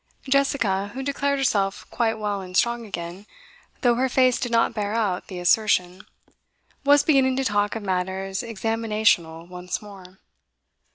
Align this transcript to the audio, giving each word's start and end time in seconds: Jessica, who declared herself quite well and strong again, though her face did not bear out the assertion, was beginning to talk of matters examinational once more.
Jessica, 0.27 0.87
who 0.95 1.03
declared 1.03 1.37
herself 1.37 1.85
quite 1.91 2.15
well 2.17 2.41
and 2.41 2.57
strong 2.57 2.87
again, 2.87 3.27
though 3.81 3.93
her 3.93 4.09
face 4.09 4.39
did 4.39 4.51
not 4.51 4.73
bear 4.73 4.95
out 4.95 5.27
the 5.27 5.37
assertion, 5.37 6.07
was 6.83 7.03
beginning 7.03 7.35
to 7.35 7.43
talk 7.43 7.75
of 7.75 7.83
matters 7.83 8.41
examinational 8.41 9.47
once 9.47 9.79
more. 9.79 10.17